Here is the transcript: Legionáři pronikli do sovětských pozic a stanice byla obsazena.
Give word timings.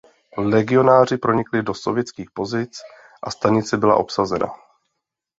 Legionáři 0.37 1.17
pronikli 1.17 1.63
do 1.63 1.73
sovětských 1.73 2.31
pozic 2.31 2.79
a 3.23 3.31
stanice 3.31 3.77
byla 3.77 3.95
obsazena. 3.95 4.47